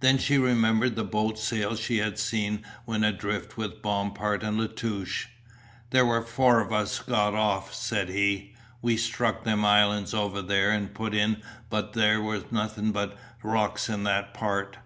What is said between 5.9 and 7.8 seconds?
"There were four of us got off,"